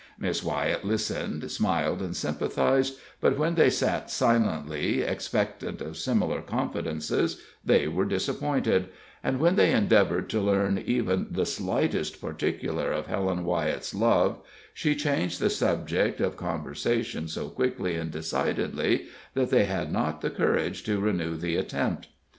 Miss 0.17 0.41
Wyett 0.43 0.83
listened, 0.83 1.51
smiled 1.51 2.01
and 2.01 2.15
sympathized, 2.15 2.97
but 3.19 3.37
when 3.37 3.53
they 3.53 3.69
sat 3.69 4.09
silently 4.09 5.03
expectant 5.03 5.79
of 5.79 5.95
similar 5.95 6.41
confidences, 6.41 7.39
they 7.63 7.87
were 7.87 8.05
disappointed, 8.05 8.89
and 9.23 9.39
when 9.39 9.57
they 9.57 9.71
endeavored 9.71 10.27
to 10.31 10.41
learn 10.41 10.79
even 10.83 11.27
the 11.29 11.45
slightest 11.45 12.19
particular 12.19 12.91
of 12.91 13.05
Helen 13.05 13.45
Wyett's 13.45 13.93
love, 13.93 14.39
she 14.73 14.95
changed 14.95 15.39
the 15.39 15.51
subject 15.51 16.19
of 16.19 16.35
conversation 16.35 17.27
so 17.27 17.47
quickly 17.49 17.93
and 17.95 18.09
decidedly 18.09 19.05
that 19.35 19.51
they 19.51 19.65
had 19.65 19.91
not 19.91 20.21
the 20.21 20.31
courage 20.31 20.81
to 20.85 20.99
renew 20.99 21.35
the 21.37 21.57
attempt. 21.57 22.07